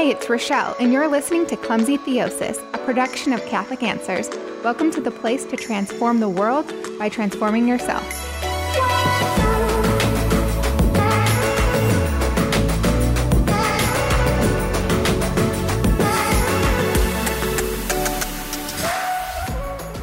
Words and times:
Hey, 0.00 0.12
it's 0.12 0.30
Rochelle, 0.30 0.74
and 0.80 0.94
you're 0.94 1.08
listening 1.08 1.46
to 1.48 1.58
Clumsy 1.58 1.98
Theosis, 1.98 2.56
a 2.72 2.78
production 2.78 3.34
of 3.34 3.44
Catholic 3.44 3.82
Answers. 3.82 4.30
Welcome 4.64 4.90
to 4.92 5.00
the 5.02 5.10
place 5.10 5.44
to 5.44 5.58
transform 5.58 6.20
the 6.20 6.28
world 6.30 6.72
by 6.98 7.10
transforming 7.10 7.68
yourself. 7.68 8.02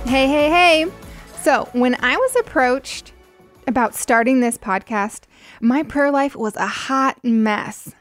Hey, 0.06 0.28
hey, 0.28 0.50
hey. 0.52 0.86
So, 1.42 1.68
when 1.74 1.96
I 2.02 2.16
was 2.18 2.36
approached 2.36 3.14
about 3.66 3.96
starting 3.96 4.42
this 4.42 4.60
podcast, 4.60 5.24
my 5.60 5.82
prayer 5.82 6.12
life 6.12 6.36
was 6.36 6.56
a 6.56 6.68
hot 6.68 7.18
mess. 7.24 7.96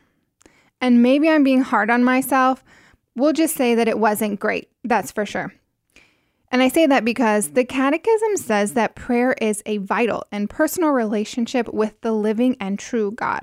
And 0.81 1.03
maybe 1.03 1.29
I'm 1.29 1.45
being 1.45 1.63
hard 1.63 1.91
on 1.91 2.05
myself. 2.05 2.65
We'll 3.15 3.33
just 3.33 3.57
say 3.57 3.75
that 3.75 3.89
it 3.89 3.99
wasn't 3.99 4.41
great. 4.41 4.71
That's 4.85 5.11
for 5.11 5.25
sure. 5.25 5.53
And 6.51 6.63
I 6.63 6.69
say 6.69 6.87
that 6.87 7.05
because 7.05 7.51
the 7.51 7.65
Catechism 7.65 8.37
says 8.37 8.75
that 8.75 8.95
prayer 8.95 9.35
is 9.41 9.63
a 9.67 9.79
vital 9.79 10.25
and 10.31 10.49
personal 10.49 10.91
relationship 10.91 11.69
with 11.73 12.01
the 12.03 12.13
living 12.13 12.57
and 12.61 12.79
true 12.79 13.11
God. 13.11 13.43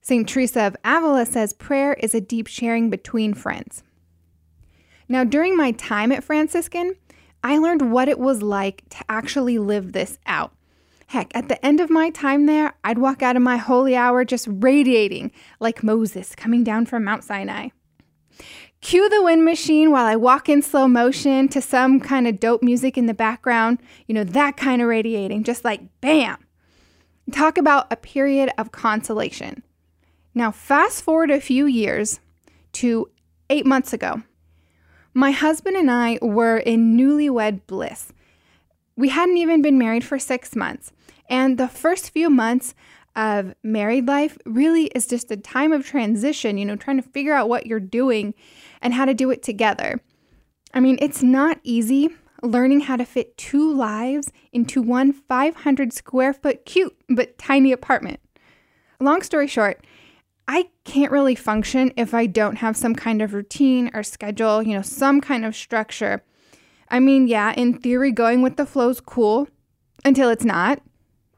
St. 0.00 0.28
Teresa 0.28 0.62
of 0.62 0.76
Avila 0.84 1.26
says 1.26 1.52
prayer 1.52 1.94
is 1.94 2.14
a 2.14 2.20
deep 2.20 2.46
sharing 2.46 2.90
between 2.90 3.34
friends. 3.34 3.82
Now, 5.08 5.24
during 5.24 5.56
my 5.56 5.72
time 5.72 6.12
at 6.12 6.24
Franciscan, 6.24 6.96
I 7.42 7.58
learned 7.58 7.92
what 7.92 8.08
it 8.08 8.18
was 8.18 8.42
like 8.42 8.82
to 8.90 9.04
actually 9.08 9.58
live 9.58 9.92
this 9.92 10.18
out. 10.26 10.52
Heck, 11.08 11.34
at 11.34 11.48
the 11.48 11.64
end 11.64 11.80
of 11.80 11.88
my 11.88 12.10
time 12.10 12.44
there, 12.44 12.74
I'd 12.84 12.98
walk 12.98 13.22
out 13.22 13.34
of 13.34 13.40
my 13.40 13.56
holy 13.56 13.96
hour 13.96 14.26
just 14.26 14.46
radiating 14.50 15.32
like 15.58 15.82
Moses 15.82 16.34
coming 16.34 16.62
down 16.62 16.84
from 16.84 17.04
Mount 17.04 17.24
Sinai. 17.24 17.68
Cue 18.82 19.08
the 19.08 19.22
wind 19.22 19.42
machine 19.42 19.90
while 19.90 20.04
I 20.04 20.16
walk 20.16 20.50
in 20.50 20.60
slow 20.60 20.86
motion 20.86 21.48
to 21.48 21.62
some 21.62 21.98
kind 21.98 22.28
of 22.28 22.38
dope 22.38 22.62
music 22.62 22.98
in 22.98 23.06
the 23.06 23.14
background, 23.14 23.78
you 24.06 24.14
know, 24.14 24.22
that 24.22 24.58
kind 24.58 24.82
of 24.82 24.88
radiating, 24.88 25.44
just 25.44 25.64
like 25.64 25.80
bam. 26.02 26.44
Talk 27.32 27.56
about 27.56 27.90
a 27.90 27.96
period 27.96 28.50
of 28.58 28.70
consolation. 28.70 29.62
Now, 30.34 30.50
fast 30.50 31.02
forward 31.02 31.30
a 31.30 31.40
few 31.40 31.64
years 31.64 32.20
to 32.72 33.10
eight 33.48 33.64
months 33.64 33.94
ago. 33.94 34.22
My 35.14 35.30
husband 35.30 35.74
and 35.74 35.90
I 35.90 36.18
were 36.20 36.58
in 36.58 36.98
newlywed 36.98 37.62
bliss. 37.66 38.12
We 38.98 39.10
hadn't 39.10 39.36
even 39.36 39.62
been 39.62 39.78
married 39.78 40.02
for 40.02 40.18
six 40.18 40.56
months, 40.56 40.92
and 41.30 41.56
the 41.56 41.68
first 41.68 42.10
few 42.10 42.28
months 42.28 42.74
of 43.14 43.54
married 43.62 44.08
life 44.08 44.36
really 44.44 44.86
is 44.86 45.06
just 45.06 45.30
a 45.30 45.36
time 45.36 45.72
of 45.72 45.86
transition, 45.86 46.58
you 46.58 46.64
know, 46.64 46.74
trying 46.74 47.00
to 47.00 47.08
figure 47.08 47.32
out 47.32 47.48
what 47.48 47.64
you're 47.64 47.78
doing 47.78 48.34
and 48.82 48.92
how 48.92 49.04
to 49.04 49.14
do 49.14 49.30
it 49.30 49.40
together. 49.40 50.00
I 50.74 50.80
mean, 50.80 50.98
it's 51.00 51.22
not 51.22 51.60
easy 51.62 52.10
learning 52.42 52.80
how 52.80 52.96
to 52.96 53.04
fit 53.04 53.36
two 53.36 53.72
lives 53.72 54.32
into 54.52 54.82
one 54.82 55.12
500 55.12 55.92
square 55.92 56.32
foot 56.32 56.64
cute 56.64 56.96
but 57.08 57.38
tiny 57.38 57.70
apartment. 57.70 58.18
Long 58.98 59.22
story 59.22 59.46
short, 59.46 59.86
I 60.48 60.70
can't 60.84 61.12
really 61.12 61.36
function 61.36 61.92
if 61.96 62.14
I 62.14 62.26
don't 62.26 62.56
have 62.56 62.76
some 62.76 62.96
kind 62.96 63.22
of 63.22 63.32
routine 63.32 63.92
or 63.94 64.02
schedule, 64.02 64.60
you 64.60 64.74
know, 64.74 64.82
some 64.82 65.20
kind 65.20 65.44
of 65.44 65.54
structure. 65.54 66.24
I 66.90 67.00
mean, 67.00 67.28
yeah, 67.28 67.52
in 67.56 67.74
theory, 67.74 68.12
going 68.12 68.42
with 68.42 68.56
the 68.56 68.66
flow's 68.66 69.00
cool 69.00 69.48
until 70.04 70.30
it's 70.30 70.44
not. 70.44 70.80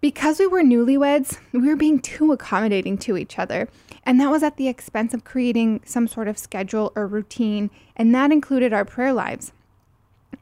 Because 0.01 0.39
we 0.39 0.47
were 0.47 0.63
newlyweds, 0.63 1.39
we 1.53 1.69
were 1.69 1.77
being 1.77 1.99
too 1.99 2.33
accommodating 2.33 2.97
to 2.99 3.19
each 3.19 3.39
other. 3.39 3.69
And 4.05 4.19
that 4.19 4.31
was 4.31 4.43
at 4.43 4.57
the 4.57 4.69
expense 4.69 5.13
of 5.13 5.25
creating 5.25 5.83
some 5.85 6.09
sort 6.09 6.27
of 6.27 6.39
schedule 6.39 6.91
or 6.97 7.07
routine, 7.07 7.71
and 7.97 8.15
that 8.15 8.33
included 8.33 8.73
our 8.73 8.87
prayer 8.87 9.13
lives. 9.13 9.53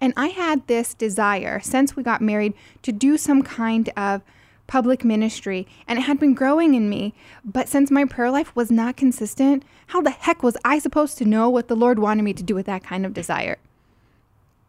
And 0.01 0.13
I 0.17 0.29
had 0.29 0.67
this 0.69 0.95
desire 0.95 1.59
since 1.61 1.97
we 1.97 2.05
got 2.05 2.23
married 2.23 2.55
to 2.83 2.93
do 2.93 3.19
some 3.19 3.43
kind 3.43 3.91
of 3.97 4.23
public 4.69 5.05
ministry, 5.05 5.67
and 5.89 5.99
it 5.99 6.03
had 6.03 6.21
been 6.21 6.35
growing 6.35 6.75
in 6.75 6.89
me. 6.89 7.15
But 7.45 7.69
since 7.69 7.91
my 7.91 8.05
prayer 8.05 8.31
life 8.31 8.55
was 8.55 8.71
not 8.71 8.97
consistent, 8.97 9.65
how 9.89 10.03
the 10.03 10.11
heck 10.11 10.43
was 10.43 10.57
I 10.65 10.79
supposed 10.79 11.19
to 11.19 11.25
know 11.25 11.49
what 11.49 11.67
the 11.67 11.75
Lord 11.75 11.99
wanted 11.99 12.23
me 12.23 12.35
to 12.35 12.45
do 12.45 12.55
with 12.55 12.67
that 12.67 12.85
kind 12.85 13.05
of 13.05 13.15
desire? 13.15 13.59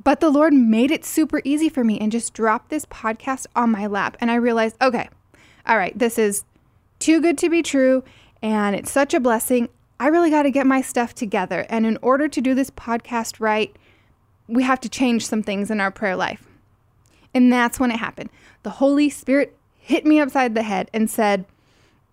But 0.04 0.20
the 0.20 0.30
Lord 0.30 0.54
made 0.54 0.92
it 0.92 1.04
super 1.04 1.42
easy 1.44 1.70
for 1.70 1.84
me 1.84 2.00
and 2.00 2.12
just 2.12 2.34
dropped 2.34 2.70
this 2.70 2.86
podcast 2.86 3.48
on 3.56 3.72
my 3.72 3.86
lap. 3.86 4.18
And 4.22 4.32
I 4.32 4.36
realized, 4.36 4.78
okay, 4.82 5.10
all 5.66 5.78
right, 5.78 5.98
this 5.98 6.18
is 6.18 6.44
too 7.00 7.22
good 7.22 7.38
to 7.40 7.50
be 7.50 7.62
true. 7.62 8.04
And 8.42 8.76
it's 8.76 8.92
such 8.92 9.14
a 9.14 9.20
blessing. 9.20 9.70
I 10.00 10.08
really 10.08 10.30
got 10.30 10.44
to 10.44 10.52
get 10.52 10.66
my 10.66 10.82
stuff 10.82 11.14
together. 11.14 11.66
And 11.70 11.86
in 11.86 11.98
order 12.02 12.28
to 12.30 12.42
do 12.42 12.56
this 12.56 12.70
podcast 12.72 13.40
right, 13.40 13.76
we 14.48 14.64
have 14.64 14.80
to 14.82 14.90
change 14.90 15.28
some 15.28 15.44
things 15.44 15.70
in 15.70 15.82
our 15.82 15.92
prayer 15.92 16.16
life. 16.16 16.46
And 17.34 17.52
that's 17.52 17.80
when 17.80 17.92
it 17.92 18.00
happened. 18.00 18.30
The 18.64 18.72
Holy 18.72 19.10
Spirit 19.10 19.56
hit 19.78 20.06
me 20.06 20.20
upside 20.20 20.56
the 20.56 20.64
head 20.64 20.90
and 20.94 21.10
said, 21.10 21.46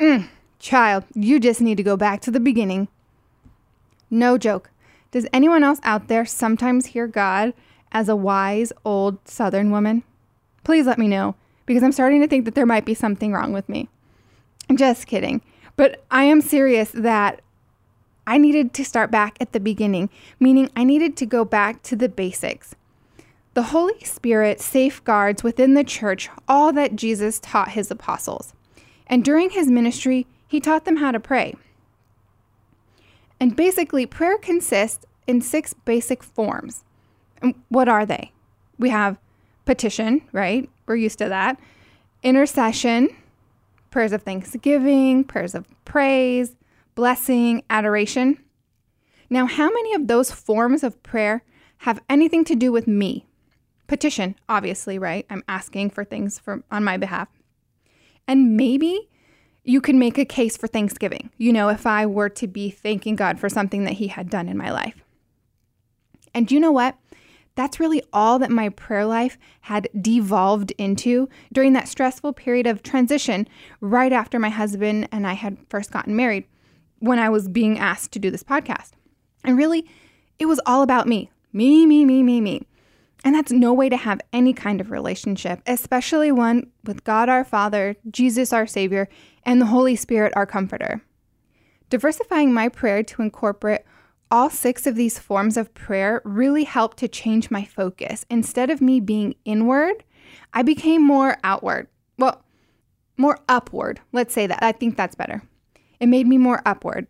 mm, 0.00 0.28
Child, 0.58 1.04
you 1.14 1.38
just 1.38 1.60
need 1.60 1.76
to 1.76 1.82
go 1.82 1.96
back 1.96 2.20
to 2.22 2.30
the 2.30 2.40
beginning. 2.40 2.88
No 4.10 4.36
joke. 4.38 4.70
Does 5.10 5.26
anyone 5.32 5.62
else 5.62 5.78
out 5.82 6.08
there 6.08 6.24
sometimes 6.24 6.86
hear 6.86 7.06
God 7.06 7.54
as 7.96 8.10
a 8.10 8.14
wise 8.14 8.74
old 8.84 9.26
Southern 9.26 9.70
woman? 9.70 10.02
Please 10.64 10.84
let 10.84 10.98
me 10.98 11.08
know 11.08 11.34
because 11.64 11.82
I'm 11.82 11.92
starting 11.92 12.20
to 12.20 12.28
think 12.28 12.44
that 12.44 12.54
there 12.54 12.66
might 12.66 12.84
be 12.84 12.92
something 12.92 13.32
wrong 13.32 13.54
with 13.54 13.66
me. 13.70 13.88
I'm 14.68 14.76
just 14.76 15.06
kidding. 15.06 15.40
But 15.76 16.04
I 16.10 16.24
am 16.24 16.42
serious 16.42 16.90
that 16.90 17.40
I 18.26 18.36
needed 18.36 18.74
to 18.74 18.84
start 18.84 19.10
back 19.10 19.38
at 19.40 19.52
the 19.52 19.60
beginning, 19.60 20.10
meaning 20.38 20.70
I 20.76 20.84
needed 20.84 21.16
to 21.16 21.26
go 21.26 21.42
back 21.42 21.82
to 21.84 21.96
the 21.96 22.10
basics. 22.10 22.74
The 23.54 23.62
Holy 23.62 23.98
Spirit 24.04 24.60
safeguards 24.60 25.42
within 25.42 25.72
the 25.72 25.84
church 25.84 26.28
all 26.46 26.74
that 26.74 26.96
Jesus 26.96 27.40
taught 27.40 27.70
his 27.70 27.90
apostles. 27.90 28.52
And 29.06 29.24
during 29.24 29.50
his 29.50 29.70
ministry, 29.70 30.26
he 30.46 30.60
taught 30.60 30.84
them 30.84 30.96
how 30.96 31.12
to 31.12 31.20
pray. 31.20 31.54
And 33.40 33.56
basically, 33.56 34.04
prayer 34.04 34.36
consists 34.36 35.06
in 35.26 35.40
six 35.40 35.72
basic 35.72 36.22
forms. 36.22 36.84
What 37.68 37.88
are 37.88 38.06
they? 38.06 38.32
We 38.78 38.90
have 38.90 39.18
petition, 39.64 40.22
right? 40.32 40.68
We're 40.86 40.96
used 40.96 41.18
to 41.18 41.28
that. 41.28 41.58
Intercession, 42.22 43.14
prayers 43.90 44.12
of 44.12 44.22
thanksgiving, 44.22 45.24
prayers 45.24 45.54
of 45.54 45.66
praise, 45.84 46.54
blessing, 46.94 47.62
adoration. 47.70 48.38
Now, 49.28 49.46
how 49.46 49.70
many 49.70 49.94
of 49.94 50.06
those 50.06 50.30
forms 50.30 50.82
of 50.82 51.02
prayer 51.02 51.42
have 51.78 52.00
anything 52.08 52.44
to 52.44 52.54
do 52.54 52.72
with 52.72 52.86
me? 52.86 53.26
Petition, 53.86 54.36
obviously, 54.48 54.98
right? 54.98 55.26
I'm 55.30 55.44
asking 55.48 55.90
for 55.90 56.04
things 56.04 56.38
for 56.38 56.62
on 56.70 56.84
my 56.84 56.96
behalf. 56.96 57.28
And 58.26 58.56
maybe 58.56 59.08
you 59.64 59.80
can 59.80 59.98
make 59.98 60.18
a 60.18 60.24
case 60.24 60.56
for 60.56 60.66
thanksgiving. 60.66 61.30
You 61.38 61.52
know, 61.52 61.68
if 61.68 61.86
I 61.86 62.06
were 62.06 62.28
to 62.30 62.46
be 62.46 62.70
thanking 62.70 63.16
God 63.16 63.38
for 63.38 63.48
something 63.48 63.84
that 63.84 63.94
he 63.94 64.08
had 64.08 64.30
done 64.30 64.48
in 64.48 64.56
my 64.56 64.70
life. 64.70 65.02
And 66.34 66.50
you 66.50 66.60
know 66.60 66.72
what? 66.72 66.96
That's 67.56 67.80
really 67.80 68.02
all 68.12 68.38
that 68.38 68.50
my 68.50 68.68
prayer 68.68 69.04
life 69.04 69.36
had 69.62 69.88
devolved 70.00 70.72
into 70.78 71.28
during 71.52 71.72
that 71.72 71.88
stressful 71.88 72.34
period 72.34 72.66
of 72.66 72.82
transition 72.82 73.48
right 73.80 74.12
after 74.12 74.38
my 74.38 74.50
husband 74.50 75.08
and 75.10 75.26
I 75.26 75.32
had 75.32 75.58
first 75.68 75.90
gotten 75.90 76.14
married 76.14 76.44
when 77.00 77.18
I 77.18 77.30
was 77.30 77.48
being 77.48 77.78
asked 77.78 78.12
to 78.12 78.18
do 78.18 78.30
this 78.30 78.42
podcast. 78.42 78.92
And 79.42 79.56
really, 79.56 79.88
it 80.38 80.46
was 80.46 80.60
all 80.66 80.82
about 80.82 81.08
me 81.08 81.30
me, 81.52 81.86
me, 81.86 82.04
me, 82.04 82.22
me, 82.22 82.40
me. 82.42 82.66
And 83.24 83.34
that's 83.34 83.50
no 83.50 83.72
way 83.72 83.88
to 83.88 83.96
have 83.96 84.20
any 84.30 84.52
kind 84.52 84.78
of 84.78 84.90
relationship, 84.90 85.62
especially 85.66 86.30
one 86.30 86.70
with 86.84 87.02
God 87.02 87.30
our 87.30 87.44
Father, 87.44 87.96
Jesus 88.10 88.52
our 88.52 88.66
Savior, 88.66 89.08
and 89.42 89.58
the 89.58 89.66
Holy 89.66 89.96
Spirit 89.96 90.34
our 90.36 90.44
Comforter. 90.44 91.00
Diversifying 91.88 92.52
my 92.52 92.68
prayer 92.68 93.02
to 93.04 93.22
incorporate 93.22 93.82
all 94.30 94.50
six 94.50 94.86
of 94.86 94.96
these 94.96 95.18
forms 95.18 95.56
of 95.56 95.74
prayer 95.74 96.20
really 96.24 96.64
helped 96.64 96.96
to 96.98 97.08
change 97.08 97.50
my 97.50 97.64
focus. 97.64 98.24
Instead 98.28 98.70
of 98.70 98.80
me 98.80 99.00
being 99.00 99.34
inward, 99.44 100.04
I 100.52 100.62
became 100.62 101.04
more 101.04 101.38
outward. 101.44 101.88
Well, 102.18 102.42
more 103.16 103.38
upward. 103.48 104.00
Let's 104.12 104.34
say 104.34 104.46
that. 104.46 104.62
I 104.62 104.72
think 104.72 104.96
that's 104.96 105.14
better. 105.14 105.42
It 106.00 106.06
made 106.06 106.26
me 106.26 106.38
more 106.38 106.62
upward. 106.66 107.06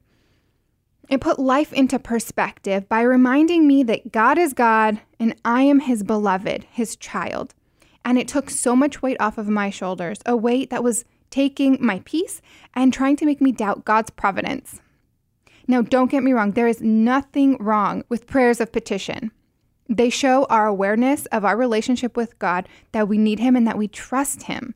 It 1.09 1.21
put 1.21 1.39
life 1.39 1.73
into 1.73 1.99
perspective 1.99 2.89
by 2.89 3.03
reminding 3.03 3.67
me 3.67 3.83
that 3.85 4.13
God 4.13 4.39
is 4.39 4.53
God 4.53 5.01
and 5.21 5.35
I 5.45 5.63
am 5.63 5.81
His 5.81 6.03
beloved, 6.03 6.67
His 6.71 6.97
child. 6.97 7.55
And 8.05 8.19
it 8.19 8.29
took 8.29 8.51
so 8.51 8.77
much 8.77 9.03
weight 9.03 9.17
off 9.21 9.39
of 9.39 9.49
my 9.49 9.71
shoulders, 9.71 10.19
a 10.27 10.37
weight 10.37 10.71
that 10.71 10.85
was 10.85 11.05
taking 11.31 11.79
my 11.81 12.03
peace 12.05 12.41
and 12.75 12.93
trying 12.93 13.17
to 13.17 13.27
make 13.27 13.41
me 13.41 13.53
doubt 13.53 13.85
God's 13.85 14.11
providence. 14.11 14.81
Now, 15.69 15.83
don't 15.83 16.11
get 16.11 16.23
me 16.23 16.33
wrong, 16.33 16.53
there 16.53 16.69
is 16.69 16.81
nothing 16.81 17.57
wrong 17.59 18.05
with 18.09 18.27
prayers 18.27 18.61
of 18.61 18.73
petition. 18.73 19.33
They 19.89 20.11
show 20.11 20.45
our 20.45 20.67
awareness 20.67 21.27
of 21.27 21.45
our 21.45 21.57
relationship 21.57 22.17
with 22.17 22.39
God, 22.39 22.69
that 22.93 23.09
we 23.09 23.19
need 23.19 23.39
Him 23.39 23.57
and 23.57 23.67
that 23.67 23.79
we 23.79 23.89
trust 23.89 24.45
Him. 24.45 24.75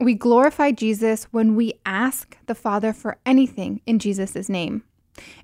We 0.00 0.14
glorify 0.14 0.72
Jesus 0.72 1.24
when 1.24 1.54
we 1.54 1.74
ask 1.84 2.36
the 2.46 2.54
Father 2.54 2.92
for 2.92 3.18
anything 3.26 3.80
in 3.86 3.98
Jesus' 3.98 4.48
name. 4.48 4.82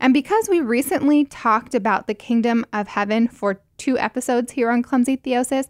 And 0.00 0.14
because 0.14 0.48
we 0.48 0.60
recently 0.60 1.24
talked 1.24 1.74
about 1.74 2.06
the 2.06 2.14
kingdom 2.14 2.64
of 2.72 2.88
heaven 2.88 3.28
for 3.28 3.60
two 3.76 3.98
episodes 3.98 4.52
here 4.52 4.70
on 4.70 4.82
Clumsy 4.82 5.16
Theosis, 5.16 5.68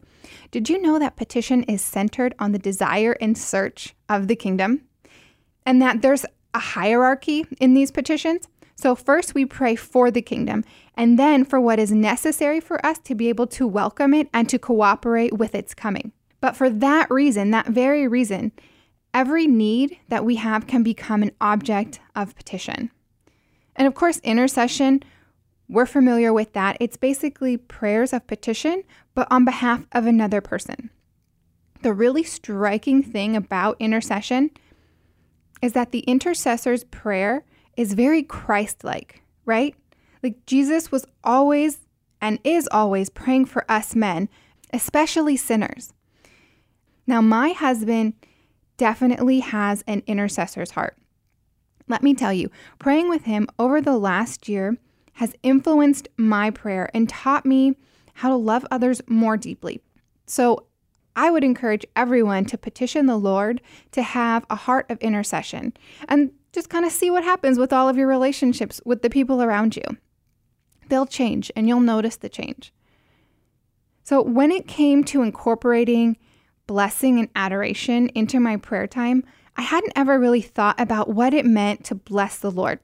did 0.50 0.68
you 0.68 0.80
know 0.80 0.98
that 0.98 1.16
petition 1.16 1.64
is 1.64 1.82
centered 1.82 2.34
on 2.38 2.52
the 2.52 2.58
desire 2.58 3.16
and 3.20 3.36
search 3.36 3.94
of 4.08 4.28
the 4.28 4.36
kingdom? 4.36 4.82
And 5.64 5.82
that 5.82 6.02
there's 6.02 6.24
a 6.54 6.58
hierarchy 6.58 7.46
in 7.60 7.74
these 7.74 7.90
petitions? 7.90 8.48
So, 8.76 8.94
first 8.94 9.34
we 9.34 9.46
pray 9.46 9.74
for 9.74 10.10
the 10.10 10.20
kingdom, 10.20 10.62
and 10.94 11.18
then 11.18 11.44
for 11.44 11.58
what 11.58 11.78
is 11.78 11.92
necessary 11.92 12.60
for 12.60 12.84
us 12.84 12.98
to 13.00 13.14
be 13.14 13.30
able 13.30 13.46
to 13.48 13.66
welcome 13.66 14.12
it 14.12 14.28
and 14.34 14.48
to 14.50 14.58
cooperate 14.58 15.38
with 15.38 15.54
its 15.54 15.72
coming. 15.72 16.12
But 16.42 16.56
for 16.56 16.68
that 16.68 17.10
reason, 17.10 17.50
that 17.52 17.68
very 17.68 18.06
reason, 18.06 18.52
every 19.14 19.46
need 19.46 19.98
that 20.08 20.26
we 20.26 20.36
have 20.36 20.66
can 20.66 20.82
become 20.82 21.22
an 21.22 21.32
object 21.40 22.00
of 22.14 22.36
petition. 22.36 22.90
And 23.74 23.88
of 23.88 23.94
course, 23.94 24.18
intercession, 24.18 25.02
we're 25.68 25.86
familiar 25.86 26.32
with 26.32 26.52
that. 26.52 26.76
It's 26.78 26.98
basically 26.98 27.56
prayers 27.56 28.12
of 28.12 28.26
petition, 28.26 28.82
but 29.14 29.26
on 29.30 29.46
behalf 29.46 29.86
of 29.92 30.06
another 30.06 30.42
person. 30.42 30.90
The 31.80 31.94
really 31.94 32.24
striking 32.24 33.02
thing 33.02 33.36
about 33.36 33.76
intercession 33.80 34.50
is 35.62 35.72
that 35.72 35.92
the 35.92 36.00
intercessor's 36.00 36.84
prayer 36.84 37.44
is 37.76 37.92
very 37.92 38.22
Christ 38.22 38.84
like, 38.84 39.22
right? 39.44 39.74
Like 40.22 40.44
Jesus 40.46 40.90
was 40.90 41.06
always 41.22 41.78
and 42.20 42.38
is 42.44 42.68
always 42.72 43.10
praying 43.10 43.44
for 43.46 43.70
us 43.70 43.94
men, 43.94 44.28
especially 44.72 45.36
sinners. 45.36 45.92
Now, 47.06 47.20
my 47.20 47.50
husband 47.50 48.14
definitely 48.76 49.40
has 49.40 49.84
an 49.86 50.02
intercessor's 50.06 50.72
heart. 50.72 50.96
Let 51.88 52.02
me 52.02 52.14
tell 52.14 52.32
you, 52.32 52.50
praying 52.78 53.08
with 53.08 53.24
him 53.24 53.46
over 53.58 53.80
the 53.80 53.96
last 53.96 54.48
year 54.48 54.76
has 55.14 55.34
influenced 55.42 56.08
my 56.16 56.50
prayer 56.50 56.90
and 56.92 57.08
taught 57.08 57.46
me 57.46 57.76
how 58.14 58.28
to 58.28 58.36
love 58.36 58.66
others 58.70 59.00
more 59.06 59.36
deeply. 59.36 59.80
So, 60.26 60.66
I 61.14 61.30
would 61.30 61.44
encourage 61.44 61.86
everyone 61.96 62.44
to 62.46 62.58
petition 62.58 63.06
the 63.06 63.16
Lord 63.16 63.62
to 63.92 64.02
have 64.02 64.44
a 64.50 64.54
heart 64.54 64.90
of 64.90 64.98
intercession 64.98 65.72
and 66.08 66.30
just 66.56 66.70
kind 66.70 66.86
of 66.86 66.90
see 66.90 67.10
what 67.10 67.22
happens 67.22 67.58
with 67.58 67.70
all 67.70 67.86
of 67.86 67.98
your 67.98 68.08
relationships 68.08 68.80
with 68.86 69.02
the 69.02 69.10
people 69.10 69.42
around 69.42 69.76
you. 69.76 69.84
They'll 70.88 71.04
change 71.04 71.52
and 71.54 71.68
you'll 71.68 71.80
notice 71.80 72.16
the 72.16 72.30
change. 72.30 72.72
So, 74.04 74.22
when 74.22 74.50
it 74.50 74.66
came 74.66 75.04
to 75.04 75.22
incorporating 75.22 76.16
blessing 76.66 77.18
and 77.18 77.28
adoration 77.36 78.08
into 78.10 78.40
my 78.40 78.56
prayer 78.56 78.86
time, 78.86 79.22
I 79.56 79.62
hadn't 79.62 79.92
ever 79.96 80.18
really 80.18 80.40
thought 80.40 80.80
about 80.80 81.10
what 81.10 81.34
it 81.34 81.44
meant 81.44 81.84
to 81.84 81.94
bless 81.94 82.38
the 82.38 82.50
Lord. 82.50 82.80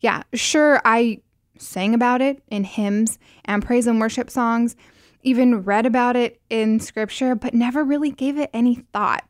Yeah, 0.00 0.22
sure, 0.34 0.82
I 0.84 1.20
sang 1.56 1.94
about 1.94 2.20
it 2.20 2.42
in 2.48 2.64
hymns 2.64 3.18
and 3.46 3.64
praise 3.64 3.86
and 3.86 3.98
worship 3.98 4.28
songs, 4.28 4.76
even 5.22 5.64
read 5.64 5.86
about 5.86 6.16
it 6.16 6.38
in 6.50 6.80
scripture, 6.80 7.34
but 7.34 7.54
never 7.54 7.82
really 7.82 8.10
gave 8.10 8.36
it 8.36 8.50
any 8.52 8.74
thought. 8.92 9.24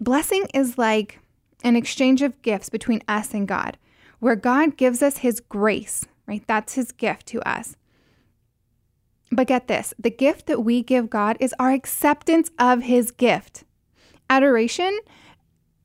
Blessing 0.00 0.48
is 0.52 0.76
like 0.76 1.20
an 1.62 1.76
exchange 1.76 2.22
of 2.22 2.40
gifts 2.42 2.68
between 2.68 3.02
us 3.08 3.34
and 3.34 3.46
God, 3.48 3.78
where 4.18 4.36
God 4.36 4.76
gives 4.76 5.02
us 5.02 5.18
his 5.18 5.40
grace, 5.40 6.06
right? 6.26 6.42
That's 6.46 6.74
his 6.74 6.92
gift 6.92 7.26
to 7.28 7.48
us. 7.48 7.76
But 9.30 9.46
get 9.46 9.66
this 9.66 9.94
the 9.98 10.10
gift 10.10 10.46
that 10.46 10.60
we 10.60 10.82
give 10.82 11.08
God 11.08 11.36
is 11.40 11.54
our 11.58 11.72
acceptance 11.72 12.50
of 12.58 12.82
his 12.82 13.10
gift. 13.10 13.64
Adoration 14.28 14.98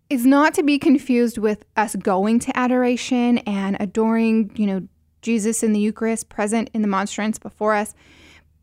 is 0.09 0.25
not 0.25 0.53
to 0.53 0.63
be 0.63 0.79
confused 0.79 1.37
with 1.37 1.65
us 1.75 1.95
going 1.95 2.39
to 2.39 2.57
adoration 2.57 3.39
and 3.39 3.77
adoring, 3.79 4.51
you 4.55 4.65
know, 4.65 4.87
Jesus 5.21 5.63
in 5.63 5.73
the 5.73 5.79
Eucharist 5.79 6.29
present 6.29 6.69
in 6.73 6.81
the 6.81 6.87
monstrance 6.87 7.39
before 7.39 7.73
us. 7.73 7.93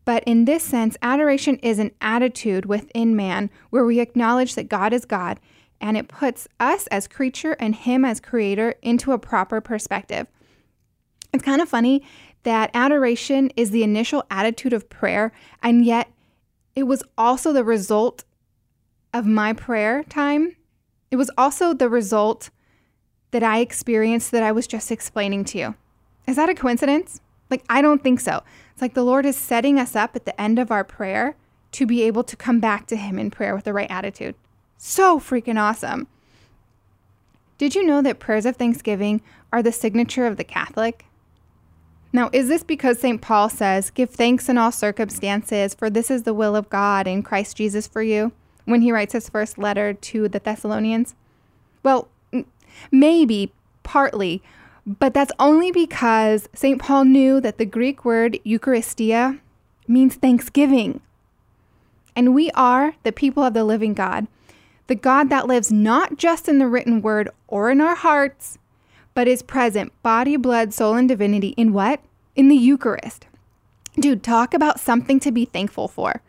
But 0.05 0.23
in 0.25 0.45
this 0.45 0.63
sense, 0.63 0.95
adoration 1.01 1.57
is 1.57 1.79
an 1.79 1.91
attitude 1.99 2.65
within 2.65 3.15
man 3.15 3.49
where 3.71 3.85
we 3.85 3.99
acknowledge 3.99 4.55
that 4.55 4.69
God 4.69 4.93
is 4.93 5.05
God 5.05 5.39
and 5.81 5.97
it 5.97 6.07
puts 6.07 6.47
us 6.59 6.87
as 6.87 7.07
creature 7.07 7.55
and 7.59 7.75
Him 7.75 8.05
as 8.05 8.19
creator 8.19 8.75
into 8.81 9.11
a 9.11 9.19
proper 9.19 9.61
perspective. 9.61 10.27
It's 11.33 11.43
kind 11.43 11.61
of 11.61 11.69
funny 11.69 12.03
that 12.43 12.71
adoration 12.73 13.51
is 13.55 13.71
the 13.71 13.83
initial 13.83 14.23
attitude 14.29 14.73
of 14.73 14.89
prayer, 14.89 15.31
and 15.61 15.83
yet 15.83 16.11
it 16.75 16.83
was 16.83 17.03
also 17.17 17.51
the 17.51 17.63
result 17.63 18.23
of 19.13 19.25
my 19.25 19.53
prayer 19.53 20.03
time. 20.03 20.55
It 21.11 21.15
was 21.15 21.31
also 21.37 21.73
the 21.73 21.89
result 21.89 22.49
that 23.31 23.43
I 23.43 23.59
experienced 23.59 24.31
that 24.31 24.43
I 24.43 24.51
was 24.51 24.67
just 24.67 24.91
explaining 24.91 25.43
to 25.45 25.57
you. 25.57 25.75
Is 26.27 26.35
that 26.35 26.49
a 26.49 26.55
coincidence? 26.55 27.21
Like, 27.49 27.63
I 27.69 27.81
don't 27.81 28.01
think 28.01 28.19
so. 28.19 28.43
It's 28.71 28.81
like 28.81 28.93
the 28.93 29.03
Lord 29.03 29.25
is 29.25 29.37
setting 29.37 29.79
us 29.79 29.95
up 29.95 30.15
at 30.15 30.25
the 30.25 30.39
end 30.39 30.59
of 30.59 30.71
our 30.71 30.83
prayer 30.83 31.35
to 31.73 31.85
be 31.85 32.03
able 32.03 32.23
to 32.23 32.35
come 32.35 32.59
back 32.59 32.87
to 32.87 32.95
Him 32.95 33.19
in 33.19 33.31
prayer 33.31 33.55
with 33.55 33.65
the 33.65 33.73
right 33.73 33.89
attitude. 33.89 34.35
So 34.77 35.19
freaking 35.19 35.59
awesome. 35.59 36.07
Did 37.57 37.75
you 37.75 37.85
know 37.85 38.01
that 38.01 38.19
prayers 38.19 38.45
of 38.45 38.57
thanksgiving 38.57 39.21
are 39.53 39.63
the 39.63 39.71
signature 39.71 40.25
of 40.25 40.37
the 40.37 40.43
Catholic? 40.43 41.05
Now, 42.11 42.29
is 42.31 42.47
this 42.47 42.63
because 42.63 42.99
St. 42.99 43.21
Paul 43.21 43.49
says, 43.49 43.89
Give 43.89 44.09
thanks 44.09 44.47
in 44.47 44.57
all 44.57 44.71
circumstances, 44.71 45.73
for 45.73 45.89
this 45.89 46.09
is 46.09 46.23
the 46.23 46.33
will 46.33 46.55
of 46.55 46.69
God 46.69 47.07
in 47.07 47.23
Christ 47.23 47.57
Jesus 47.57 47.87
for 47.87 48.01
you, 48.01 48.31
when 48.63 48.81
he 48.81 48.91
writes 48.91 49.13
his 49.13 49.29
first 49.29 49.57
letter 49.57 49.93
to 49.93 50.29
the 50.29 50.39
Thessalonians? 50.39 51.15
Well, 51.83 52.07
maybe, 52.91 53.53
partly, 53.83 54.41
but 54.85 55.13
that's 55.13 55.31
only 55.39 55.71
because 55.71 56.47
St. 56.53 56.79
Paul 56.79 57.05
knew 57.05 57.41
that 57.41 57.57
the 57.57 57.65
Greek 57.65 58.05
word 58.05 58.39
Eucharistia 58.45 59.39
means 59.87 60.15
thanksgiving. 60.15 61.01
And 62.15 62.33
we 62.33 62.49
are 62.51 62.95
the 63.03 63.11
people 63.11 63.43
of 63.43 63.53
the 63.53 63.63
living 63.63 63.93
God, 63.93 64.27
the 64.87 64.95
God 64.95 65.29
that 65.29 65.47
lives 65.47 65.71
not 65.71 66.17
just 66.17 66.47
in 66.47 66.59
the 66.59 66.67
written 66.67 67.01
word 67.01 67.29
or 67.47 67.71
in 67.71 67.81
our 67.81 67.95
hearts, 67.95 68.57
but 69.13 69.27
is 69.27 69.41
present, 69.41 69.91
body, 70.03 70.35
blood, 70.35 70.73
soul, 70.73 70.95
and 70.95 71.07
divinity, 71.07 71.49
in 71.57 71.73
what? 71.73 72.01
In 72.35 72.49
the 72.49 72.55
Eucharist. 72.55 73.27
Dude, 73.99 74.23
talk 74.23 74.53
about 74.53 74.79
something 74.79 75.19
to 75.21 75.31
be 75.31 75.45
thankful 75.45 75.87
for. 75.87 76.21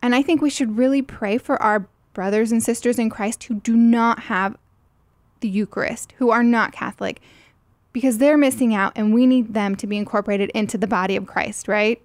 And 0.00 0.14
I 0.14 0.22
think 0.22 0.40
we 0.40 0.50
should 0.50 0.78
really 0.78 1.02
pray 1.02 1.36
for 1.36 1.60
our 1.60 1.88
brothers 2.12 2.52
and 2.52 2.62
sisters 2.62 2.98
in 2.98 3.10
Christ 3.10 3.44
who 3.44 3.54
do 3.54 3.76
not 3.76 4.20
have 4.24 4.56
the 5.40 5.48
Eucharist, 5.48 6.14
who 6.18 6.30
are 6.30 6.44
not 6.44 6.72
Catholic, 6.72 7.20
because 7.92 8.18
they're 8.18 8.38
missing 8.38 8.74
out 8.74 8.92
and 8.94 9.12
we 9.12 9.26
need 9.26 9.52
them 9.52 9.74
to 9.76 9.86
be 9.86 9.96
incorporated 9.96 10.50
into 10.50 10.78
the 10.78 10.86
body 10.86 11.16
of 11.16 11.26
Christ, 11.26 11.68
right? 11.68 12.00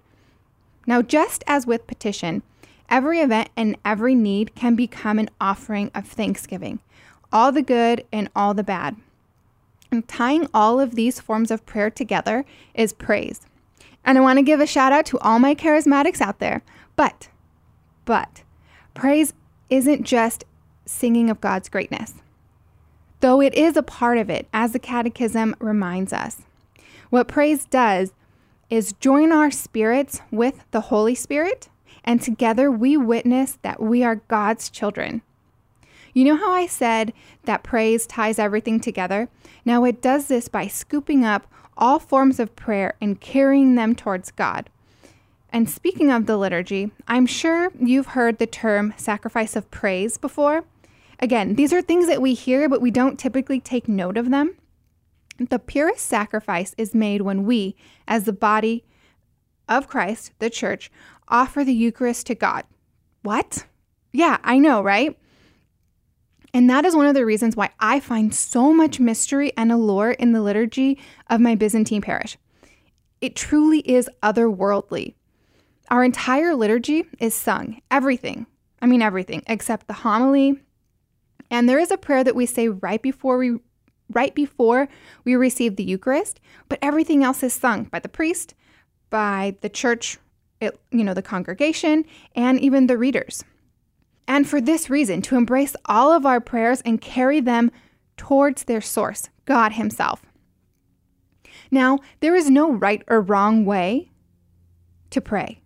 Now, 0.86 1.00
just 1.02 1.44
as 1.46 1.66
with 1.66 1.86
petition, 1.86 2.42
every 2.90 3.20
event 3.20 3.48
and 3.56 3.76
every 3.84 4.14
need 4.14 4.54
can 4.54 4.74
become 4.74 5.18
an 5.18 5.30
offering 5.40 5.90
of 5.94 6.06
thanksgiving, 6.06 6.80
all 7.32 7.52
the 7.52 7.62
good 7.62 8.04
and 8.12 8.28
all 8.34 8.52
the 8.52 8.64
bad. 8.64 8.96
And 9.90 10.06
tying 10.06 10.48
all 10.52 10.78
of 10.78 10.94
these 10.94 11.20
forms 11.20 11.50
of 11.50 11.66
prayer 11.66 11.90
together 11.90 12.44
is 12.74 12.92
praise. 12.92 13.40
And 14.04 14.18
I 14.18 14.20
want 14.20 14.38
to 14.38 14.42
give 14.42 14.60
a 14.60 14.66
shout 14.66 14.92
out 14.92 15.06
to 15.06 15.18
all 15.20 15.38
my 15.38 15.54
charismatics 15.54 16.20
out 16.20 16.38
there. 16.38 16.62
But, 16.96 17.28
but, 18.04 18.42
praise 18.94 19.32
isn't 19.68 20.04
just 20.04 20.44
singing 20.86 21.30
of 21.30 21.40
God's 21.40 21.68
greatness, 21.68 22.14
though 23.20 23.40
it 23.40 23.54
is 23.54 23.76
a 23.76 23.82
part 23.82 24.18
of 24.18 24.28
it, 24.28 24.48
as 24.52 24.72
the 24.72 24.78
Catechism 24.78 25.54
reminds 25.60 26.12
us. 26.12 26.42
What 27.10 27.28
praise 27.28 27.64
does 27.64 28.12
is 28.68 28.92
join 28.94 29.32
our 29.32 29.50
spirits 29.50 30.20
with 30.30 30.64
the 30.70 30.82
Holy 30.82 31.14
Spirit, 31.14 31.68
and 32.04 32.20
together 32.20 32.70
we 32.70 32.96
witness 32.96 33.58
that 33.62 33.82
we 33.82 34.02
are 34.02 34.16
God's 34.16 34.70
children. 34.70 35.22
You 36.12 36.24
know 36.24 36.36
how 36.36 36.50
I 36.50 36.66
said 36.66 37.12
that 37.44 37.62
praise 37.62 38.06
ties 38.06 38.38
everything 38.38 38.80
together? 38.80 39.28
Now 39.64 39.84
it 39.84 40.02
does 40.02 40.26
this 40.26 40.48
by 40.48 40.66
scooping 40.66 41.24
up 41.24 41.46
all 41.76 41.98
forms 41.98 42.40
of 42.40 42.56
prayer 42.56 42.94
and 43.00 43.20
carrying 43.20 43.74
them 43.74 43.94
towards 43.94 44.30
God. 44.30 44.68
And 45.52 45.68
speaking 45.68 46.10
of 46.10 46.26
the 46.26 46.36
liturgy, 46.36 46.92
I'm 47.08 47.26
sure 47.26 47.70
you've 47.78 48.08
heard 48.08 48.38
the 48.38 48.46
term 48.46 48.94
sacrifice 48.96 49.56
of 49.56 49.70
praise 49.70 50.16
before. 50.16 50.64
Again, 51.18 51.54
these 51.54 51.72
are 51.72 51.82
things 51.82 52.06
that 52.06 52.22
we 52.22 52.34
hear, 52.34 52.68
but 52.68 52.80
we 52.80 52.90
don't 52.90 53.18
typically 53.18 53.60
take 53.60 53.88
note 53.88 54.16
of 54.16 54.30
them. 54.30 54.56
The 55.38 55.58
purest 55.58 56.06
sacrifice 56.06 56.74
is 56.76 56.94
made 56.94 57.22
when 57.22 57.44
we, 57.44 57.74
as 58.06 58.24
the 58.24 58.32
body 58.32 58.84
of 59.70 59.88
Christ, 59.88 60.32
the 60.40 60.50
church, 60.50 60.90
offer 61.28 61.64
the 61.64 61.72
Eucharist 61.72 62.26
to 62.26 62.34
God. 62.34 62.64
What? 63.22 63.64
Yeah, 64.12 64.38
I 64.44 64.58
know, 64.58 64.82
right? 64.82 65.16
And 66.52 66.68
that 66.68 66.84
is 66.84 66.96
one 66.96 67.06
of 67.06 67.14
the 67.14 67.24
reasons 67.24 67.54
why 67.54 67.70
I 67.78 68.00
find 68.00 68.34
so 68.34 68.72
much 68.72 68.98
mystery 68.98 69.52
and 69.56 69.70
allure 69.70 70.10
in 70.10 70.32
the 70.32 70.42
liturgy 70.42 70.98
of 71.28 71.40
my 71.40 71.54
Byzantine 71.54 72.02
parish. 72.02 72.36
It 73.20 73.36
truly 73.36 73.80
is 73.80 74.10
otherworldly. 74.22 75.14
Our 75.90 76.02
entire 76.02 76.54
liturgy 76.54 77.04
is 77.18 77.34
sung, 77.34 77.80
everything. 77.90 78.46
I 78.82 78.86
mean, 78.86 79.02
everything 79.02 79.42
except 79.46 79.86
the 79.86 79.92
homily. 79.92 80.60
And 81.50 81.68
there 81.68 81.78
is 81.78 81.90
a 81.90 81.96
prayer 81.96 82.24
that 82.24 82.36
we 82.36 82.46
say 82.46 82.68
right 82.68 83.00
before 83.00 83.38
we 83.38 83.58
right 84.12 84.34
before 84.34 84.88
we 85.24 85.36
receive 85.36 85.76
the 85.76 85.84
Eucharist, 85.84 86.40
but 86.68 86.80
everything 86.82 87.22
else 87.22 87.44
is 87.44 87.52
sung 87.52 87.84
by 87.84 88.00
the 88.00 88.08
priest, 88.08 88.54
by 89.10 89.56
the 89.60 89.68
church, 89.68 90.18
it, 90.60 90.78
you 90.90 91.04
know, 91.04 91.14
the 91.14 91.22
congregation, 91.22 92.04
and 92.34 92.60
even 92.60 92.86
the 92.86 92.98
readers. 92.98 93.44
And 94.26 94.48
for 94.48 94.60
this 94.60 94.88
reason, 94.88 95.22
to 95.22 95.36
embrace 95.36 95.74
all 95.86 96.12
of 96.12 96.24
our 96.24 96.40
prayers 96.40 96.80
and 96.82 97.00
carry 97.00 97.40
them 97.40 97.70
towards 98.16 98.64
their 98.64 98.80
source, 98.80 99.28
God 99.44 99.72
Himself. 99.72 100.22
Now, 101.70 101.98
there 102.20 102.36
is 102.36 102.50
no 102.50 102.70
right 102.72 103.02
or 103.08 103.20
wrong 103.20 103.64
way 103.64 104.10
to 105.10 105.20
pray. 105.20 105.60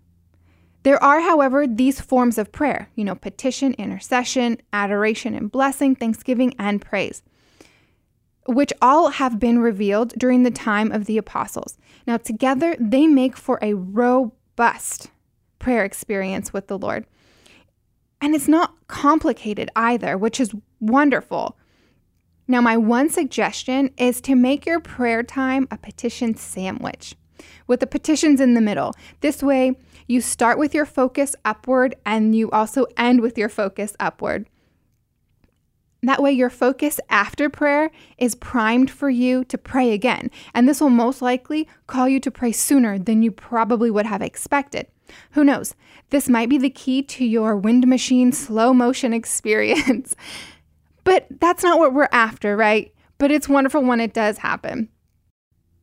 There 0.82 1.02
are, 1.02 1.20
however, 1.20 1.66
these 1.66 2.00
forms 2.00 2.36
of 2.36 2.52
prayer, 2.52 2.90
you 2.94 3.04
know, 3.04 3.14
petition, 3.14 3.74
intercession, 3.74 4.58
adoration 4.72 5.34
and 5.34 5.50
blessing, 5.50 5.96
thanksgiving, 5.96 6.54
and 6.58 6.80
praise, 6.80 7.22
which 8.46 8.72
all 8.82 9.10
have 9.10 9.38
been 9.38 9.58
revealed 9.58 10.12
during 10.18 10.42
the 10.42 10.50
time 10.50 10.92
of 10.92 11.06
the 11.06 11.18
apostles. 11.18 11.78
Now, 12.06 12.16
together, 12.18 12.76
they 12.78 13.06
make 13.06 13.36
for 13.36 13.58
a 13.62 13.74
robust 13.74 15.10
prayer 15.58 15.84
experience 15.84 16.52
with 16.52 16.66
the 16.66 16.78
Lord. 16.78 17.06
And 18.20 18.34
it's 18.34 18.48
not 18.48 18.74
complicated 18.86 19.70
either, 19.74 20.16
which 20.18 20.40
is 20.40 20.54
wonderful. 20.80 21.58
Now, 22.46 22.60
my 22.60 22.76
one 22.76 23.08
suggestion 23.08 23.90
is 23.96 24.20
to 24.22 24.34
make 24.34 24.66
your 24.66 24.80
prayer 24.80 25.22
time 25.22 25.66
a 25.70 25.78
petition 25.78 26.34
sandwich 26.34 27.16
with 27.66 27.80
the 27.80 27.86
petitions 27.86 28.40
in 28.40 28.54
the 28.54 28.60
middle. 28.60 28.92
This 29.20 29.42
way, 29.42 29.78
you 30.06 30.20
start 30.20 30.58
with 30.58 30.74
your 30.74 30.86
focus 30.86 31.34
upward 31.44 31.94
and 32.04 32.34
you 32.34 32.50
also 32.50 32.86
end 32.96 33.20
with 33.20 33.38
your 33.38 33.48
focus 33.48 33.96
upward. 33.98 34.48
That 36.04 36.23
way, 36.23 36.32
your 36.32 36.50
focus 36.50 37.00
after 37.08 37.49
prayer 37.49 37.90
is 38.18 38.34
primed 38.34 38.90
for 38.90 39.08
you 39.08 39.42
to 39.44 39.56
pray 39.56 39.92
again. 39.92 40.30
And 40.52 40.68
this 40.68 40.80
will 40.80 40.90
most 40.90 41.23
likely 41.23 41.66
call 41.87 42.08
you 42.08 42.20
to 42.20 42.30
pray 42.30 42.52
sooner 42.52 42.99
than 42.99 43.23
you 43.23 43.30
probably 43.30 43.90
would 43.90 44.04
have 44.04 44.20
expected. 44.20 44.87
Who 45.30 45.44
knows? 45.44 45.75
This 46.11 46.28
might 46.28 46.50
be 46.50 46.58
the 46.58 46.68
key 46.68 47.02
to 47.02 47.25
your 47.25 47.56
wind 47.56 47.87
machine 47.87 48.32
slow 48.32 48.75
motion 48.75 49.12
experience. 49.14 50.14
but 51.04 51.26
that's 51.40 51.62
not 51.62 51.78
what 51.78 51.94
we're 51.94 52.08
after, 52.12 52.54
right? 52.54 52.92
But 53.16 53.30
it's 53.30 53.49
wonderful 53.49 53.82
when 53.82 54.00
it 54.00 54.12
does 54.12 54.38
happen. 54.38 54.90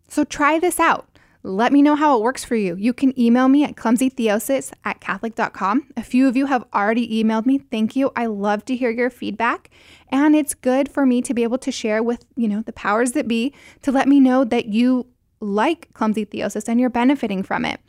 So 0.07 0.23
try 0.23 0.59
this 0.59 0.79
out. 0.79 1.10
Let 1.43 1.73
me 1.73 1.81
know 1.81 1.95
how 1.95 2.17
it 2.17 2.21
works 2.21 2.43
for 2.43 2.55
you. 2.55 2.75
You 2.75 2.93
can 2.93 3.19
email 3.19 3.47
me 3.47 3.63
at 3.63 3.75
clumsytheosis 3.75 4.73
at 4.85 5.01
catholic.com. 5.01 5.87
A 5.97 6.03
few 6.03 6.27
of 6.27 6.37
you 6.37 6.45
have 6.45 6.65
already 6.73 7.23
emailed 7.23 7.47
me. 7.47 7.57
Thank 7.57 7.95
you. 7.95 8.11
I 8.15 8.27
love 8.27 8.63
to 8.65 8.75
hear 8.75 8.91
your 8.91 9.09
feedback. 9.09 9.71
And 10.09 10.35
it's 10.35 10.53
good 10.53 10.89
for 10.89 11.05
me 11.05 11.21
to 11.23 11.33
be 11.33 11.41
able 11.41 11.57
to 11.59 11.71
share 11.71 12.03
with, 12.03 12.25
you 12.35 12.47
know, 12.47 12.61
the 12.61 12.73
powers 12.73 13.13
that 13.13 13.27
be 13.27 13.53
to 13.81 13.91
let 13.91 14.07
me 14.07 14.19
know 14.19 14.43
that 14.43 14.67
you 14.67 15.07
like 15.39 15.91
clumsy 15.93 16.25
theosis 16.25 16.67
and 16.67 16.79
you're 16.79 16.91
benefiting 16.91 17.41
from 17.41 17.65
it. 17.65 17.79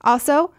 Also, 0.00 0.54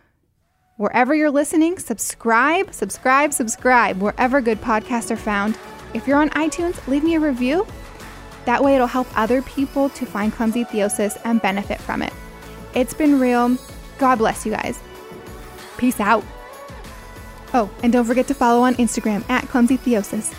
wherever 0.78 1.16
you're 1.16 1.32
listening, 1.32 1.80
subscribe, 1.80 2.72
subscribe, 2.72 3.34
subscribe, 3.34 4.00
wherever 4.00 4.42
good 4.42 4.62
podcasts 4.62 5.10
are 5.10 5.16
found. 5.16 5.58
If 5.96 6.08
you're 6.08 6.22
on 6.22 6.30
iTunes, 6.32 6.86
leave 6.88 7.04
me 7.04 7.16
a 7.16 7.20
review. 7.20 7.66
That 8.46 8.64
way, 8.64 8.76
it'll 8.76 8.88
help 8.88 9.08
other 9.18 9.42
people 9.42 9.90
to 9.90 10.06
find 10.06 10.32
clumsy 10.32 10.66
theosis 10.66 11.20
and 11.24 11.42
benefit 11.42 11.80
from 11.80 12.02
it. 12.02 12.14
It's 12.74 12.94
been 12.94 13.20
real. 13.20 13.58
God 13.98 14.18
bless 14.18 14.46
you 14.46 14.52
guys. 14.52 14.80
Peace 15.78 16.00
out. 16.00 16.24
Oh, 17.54 17.70
and 17.84 17.94
don't 17.94 18.06
forget 18.06 18.28
to 18.28 18.34
follow 18.34 18.62
on 18.62 18.76
Instagram 18.76 19.28
at 19.30 19.48
Clumsy 19.48 19.78
Theosis. 19.78 20.34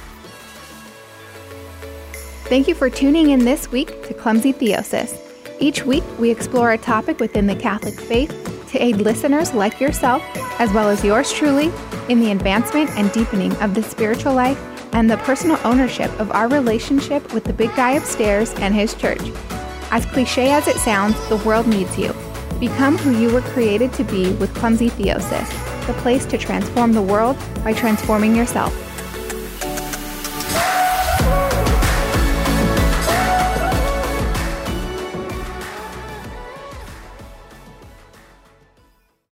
Thank 2.46 2.68
you 2.68 2.74
for 2.74 2.90
tuning 2.90 3.30
in 3.30 3.44
this 3.44 3.70
week 3.70 4.06
to 4.06 4.14
Clumsy 4.14 4.52
Theosis. 4.52 5.18
Each 5.60 5.84
week, 5.84 6.04
we 6.18 6.30
explore 6.30 6.72
a 6.72 6.78
topic 6.78 7.20
within 7.20 7.46
the 7.46 7.56
Catholic 7.56 7.98
faith 7.98 8.68
to 8.70 8.82
aid 8.82 8.96
listeners 8.96 9.54
like 9.54 9.80
yourself, 9.80 10.22
as 10.60 10.72
well 10.72 10.88
as 10.88 11.04
yours 11.04 11.32
truly, 11.32 11.70
in 12.08 12.20
the 12.20 12.32
advancement 12.32 12.90
and 12.96 13.10
deepening 13.12 13.52
of 13.62 13.74
the 13.74 13.82
spiritual 13.82 14.34
life 14.34 14.58
and 14.92 15.10
the 15.10 15.16
personal 15.18 15.58
ownership 15.64 16.10
of 16.20 16.30
our 16.32 16.48
relationship 16.48 17.32
with 17.32 17.44
the 17.44 17.52
big 17.52 17.74
guy 17.76 17.92
upstairs 17.92 18.52
and 18.54 18.74
his 18.74 18.94
church. 18.94 19.22
As 19.90 20.06
cliche 20.06 20.50
as 20.50 20.68
it 20.68 20.76
sounds, 20.76 21.16
the 21.28 21.36
world 21.38 21.66
needs 21.66 21.96
you. 21.98 22.13
Become 22.64 22.96
who 22.96 23.10
you 23.10 23.30
were 23.30 23.42
created 23.42 23.92
to 23.92 24.04
be 24.04 24.32
with 24.36 24.54
Clumsy 24.54 24.88
Theosis, 24.88 25.86
the 25.86 25.92
place 26.00 26.24
to 26.24 26.38
transform 26.38 26.94
the 26.94 27.02
world 27.02 27.36
by 27.62 27.74
transforming 27.74 28.34
yourself. 28.34 28.72